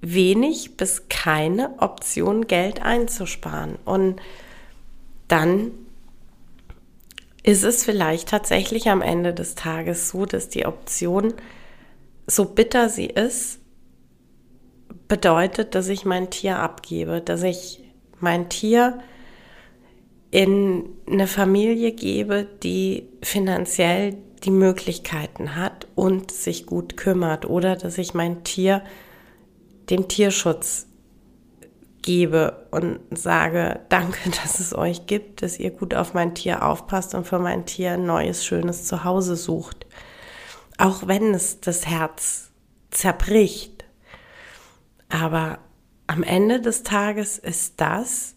wenig 0.01 0.75
bis 0.77 1.07
keine 1.09 1.75
Option, 1.79 2.47
Geld 2.47 2.81
einzusparen. 2.81 3.77
Und 3.85 4.21
dann 5.27 5.71
ist 7.41 7.63
es 7.63 7.83
vielleicht 7.83 8.29
tatsächlich 8.29 8.89
am 8.89 9.01
Ende 9.01 9.33
des 9.33 9.55
Tages 9.55 10.09
so, 10.09 10.25
dass 10.25 10.49
die 10.49 10.65
Option, 10.65 11.33
so 12.27 12.45
bitter 12.45 12.89
sie 12.89 13.07
ist, 13.07 13.59
bedeutet, 15.07 15.75
dass 15.75 15.87
ich 15.89 16.05
mein 16.05 16.29
Tier 16.29 16.59
abgebe, 16.59 17.21
dass 17.21 17.43
ich 17.43 17.83
mein 18.19 18.49
Tier 18.49 18.99
in 20.31 20.89
eine 21.07 21.27
Familie 21.27 21.91
gebe, 21.91 22.47
die 22.63 23.07
finanziell 23.21 24.17
die 24.43 24.51
Möglichkeiten 24.51 25.55
hat 25.55 25.87
und 25.95 26.31
sich 26.31 26.65
gut 26.65 26.97
kümmert 26.97 27.45
oder 27.45 27.75
dass 27.75 27.97
ich 27.97 28.13
mein 28.13 28.43
Tier 28.43 28.81
dem 29.89 30.07
Tierschutz 30.07 30.87
gebe 32.01 32.67
und 32.71 32.99
sage, 33.11 33.79
danke, 33.89 34.29
dass 34.29 34.59
es 34.59 34.75
euch 34.75 35.07
gibt, 35.07 35.41
dass 35.41 35.59
ihr 35.59 35.71
gut 35.71 35.95
auf 35.95 36.13
mein 36.13 36.35
Tier 36.35 36.65
aufpasst 36.65 37.15
und 37.15 37.27
für 37.27 37.39
mein 37.39 37.65
Tier 37.65 37.93
ein 37.93 38.05
neues, 38.05 38.45
schönes 38.45 38.85
Zuhause 38.85 39.35
sucht. 39.35 39.85
Auch 40.77 41.07
wenn 41.07 41.33
es 41.33 41.61
das 41.61 41.87
Herz 41.87 42.51
zerbricht. 42.91 43.72
Aber 45.13 45.59
am 46.07 46.23
Ende 46.23 46.59
des 46.59 46.81
Tages 46.81 47.37
ist 47.37 47.79
das 47.79 48.35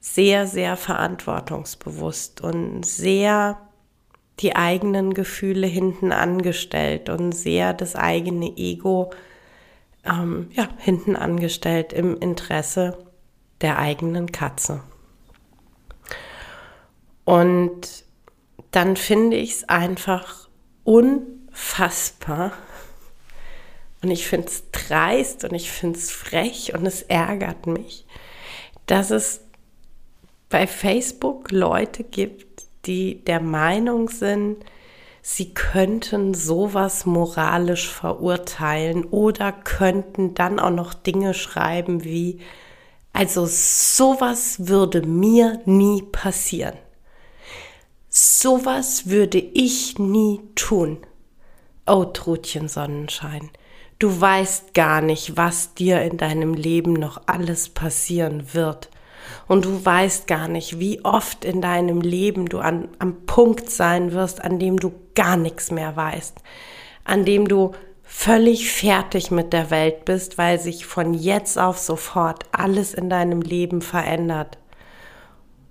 sehr, 0.00 0.48
sehr 0.48 0.76
verantwortungsbewusst 0.76 2.40
und 2.40 2.84
sehr 2.84 3.56
die 4.40 4.56
eigenen 4.56 5.14
Gefühle 5.14 5.68
hinten 5.68 6.10
angestellt 6.10 7.08
und 7.08 7.30
sehr 7.30 7.72
das 7.72 7.94
eigene 7.94 8.56
Ego 8.56 9.12
ähm, 10.04 10.48
ja, 10.54 10.68
hinten 10.78 11.14
angestellt 11.14 11.92
im 11.92 12.18
Interesse 12.18 12.98
der 13.60 13.78
eigenen 13.78 14.32
Katze. 14.32 14.82
Und 17.24 18.04
dann 18.72 18.96
finde 18.96 19.36
ich 19.36 19.52
es 19.52 19.68
einfach 19.68 20.48
unfassbar. 20.82 22.50
Und 24.02 24.10
ich 24.10 24.26
finde 24.26 24.48
es 24.48 24.71
dreist 24.92 25.44
und 25.44 25.54
ich 25.54 25.70
finde 25.70 25.98
es 25.98 26.10
frech 26.10 26.74
und 26.74 26.86
es 26.86 27.02
ärgert 27.02 27.66
mich, 27.66 28.04
dass 28.86 29.10
es 29.10 29.40
bei 30.50 30.66
Facebook 30.66 31.50
Leute 31.50 32.04
gibt, 32.04 32.64
die 32.84 33.24
der 33.24 33.40
Meinung 33.40 34.10
sind, 34.10 34.64
sie 35.22 35.54
könnten 35.54 36.34
sowas 36.34 37.06
moralisch 37.06 37.88
verurteilen 37.88 39.04
oder 39.04 39.52
könnten 39.52 40.34
dann 40.34 40.60
auch 40.60 40.70
noch 40.70 40.92
Dinge 40.92 41.32
schreiben 41.32 42.04
wie, 42.04 42.40
also 43.14 43.46
sowas 43.46 44.68
würde 44.68 45.02
mir 45.06 45.60
nie 45.64 46.02
passieren. 46.02 46.76
Sowas 48.10 49.06
würde 49.08 49.38
ich 49.38 49.98
nie 49.98 50.40
tun. 50.54 50.98
Oh, 51.86 52.04
Trutchen 52.04 52.68
Sonnenschein, 52.68 53.50
du 54.02 54.20
weißt 54.20 54.74
gar 54.74 55.00
nicht, 55.00 55.36
was 55.36 55.74
dir 55.74 56.02
in 56.02 56.16
deinem 56.16 56.54
Leben 56.54 56.94
noch 56.94 57.22
alles 57.26 57.68
passieren 57.68 58.54
wird. 58.54 58.90
und 59.46 59.64
du 59.64 59.84
weißt 59.84 60.26
gar 60.26 60.48
nicht, 60.48 60.78
wie 60.78 61.04
oft 61.04 61.44
in 61.44 61.60
deinem 61.60 62.00
Leben 62.00 62.46
du 62.46 62.58
an, 62.58 62.88
am 62.98 63.24
Punkt 63.26 63.70
sein 63.70 64.12
wirst, 64.12 64.42
an 64.42 64.58
dem 64.58 64.78
du 64.78 64.92
gar 65.14 65.36
nichts 65.36 65.70
mehr 65.70 65.94
weißt, 65.94 66.38
an 67.04 67.24
dem 67.24 67.46
du 67.48 67.72
völlig 68.02 68.72
fertig 68.72 69.30
mit 69.30 69.52
der 69.52 69.70
Welt 69.70 70.04
bist, 70.04 70.38
weil 70.38 70.58
sich 70.58 70.86
von 70.86 71.14
jetzt 71.14 71.58
auf 71.58 71.78
sofort 71.78 72.44
alles 72.52 72.94
in 72.94 73.08
deinem 73.08 73.40
Leben 73.40 73.80
verändert. 73.80 74.58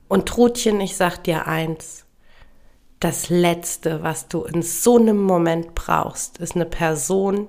Und 0.08 0.28
Trutchen, 0.28 0.80
ich 0.80 0.96
sag 0.96 1.24
dir 1.24 1.48
eins, 1.48 2.06
das 3.00 3.30
Letzte, 3.30 4.04
was 4.04 4.28
du 4.28 4.44
in 4.44 4.62
so 4.62 4.98
einem 4.98 5.22
Moment 5.22 5.76
brauchst, 5.76 6.38
ist 6.38 6.56
eine 6.56 6.66
Person, 6.66 7.48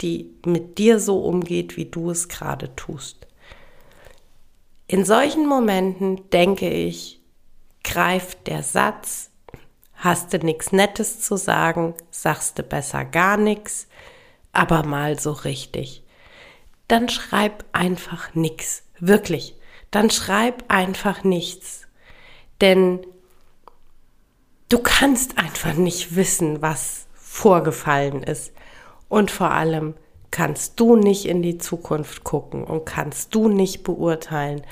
die 0.00 0.30
mit 0.44 0.78
dir 0.78 1.00
so 1.00 1.20
umgeht, 1.20 1.76
wie 1.76 1.86
du 1.86 2.10
es 2.10 2.28
gerade 2.28 2.74
tust. 2.76 3.26
In 4.86 5.04
solchen 5.04 5.46
Momenten 5.46 6.30
denke 6.30 6.70
ich, 6.70 7.20
greift 7.84 8.46
der 8.46 8.62
Satz, 8.62 9.30
hast 9.94 10.32
du 10.32 10.38
nichts 10.38 10.72
Nettes 10.72 11.20
zu 11.20 11.36
sagen, 11.36 11.94
sagst 12.10 12.58
du 12.58 12.62
besser 12.62 13.04
gar 13.04 13.36
nichts, 13.36 13.88
aber 14.52 14.84
mal 14.84 15.18
so 15.18 15.32
richtig. 15.32 16.04
Dann 16.86 17.08
schreib 17.08 17.64
einfach 17.72 18.34
nichts, 18.34 18.84
wirklich. 18.98 19.54
Dann 19.90 20.10
schreib 20.10 20.64
einfach 20.68 21.24
nichts. 21.24 21.82
Denn 22.60 23.06
du 24.68 24.78
kannst 24.78 25.38
einfach 25.38 25.74
nicht 25.74 26.16
wissen, 26.16 26.62
was 26.62 27.06
vorgefallen 27.14 28.22
ist. 28.22 28.52
Und 29.08 29.30
vor 29.30 29.50
allem 29.50 29.94
kannst 30.30 30.78
du 30.78 30.96
nicht 30.96 31.26
in 31.26 31.42
die 31.42 31.58
Zukunft 31.58 32.24
gucken 32.24 32.64
und 32.64 32.84
kannst 32.84 33.34
du 33.34 33.48
nicht 33.48 33.82
beurteilen, 33.82 34.62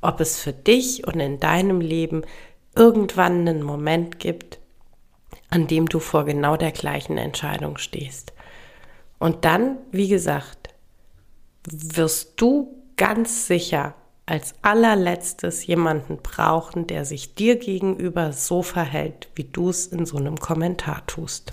ob 0.00 0.20
es 0.20 0.40
für 0.40 0.52
dich 0.52 1.06
und 1.06 1.20
in 1.20 1.40
deinem 1.40 1.80
Leben 1.80 2.22
irgendwann 2.74 3.40
einen 3.40 3.62
Moment 3.62 4.18
gibt, 4.18 4.58
an 5.50 5.66
dem 5.66 5.88
du 5.88 6.00
vor 6.00 6.24
genau 6.24 6.56
der 6.56 6.72
gleichen 6.72 7.16
Entscheidung 7.16 7.78
stehst. 7.78 8.32
Und 9.18 9.44
dann, 9.44 9.78
wie 9.92 10.08
gesagt, 10.08 10.74
wirst 11.66 12.40
du 12.40 12.74
ganz 12.96 13.46
sicher 13.46 13.94
als 14.26 14.54
allerletztes 14.62 15.66
jemanden 15.66 16.18
brauchen, 16.18 16.86
der 16.86 17.04
sich 17.04 17.34
dir 17.34 17.56
gegenüber 17.56 18.32
so 18.32 18.62
verhält, 18.62 19.28
wie 19.34 19.44
du 19.44 19.68
es 19.68 19.86
in 19.86 20.06
so 20.06 20.16
einem 20.16 20.38
Kommentar 20.38 21.06
tust. 21.06 21.52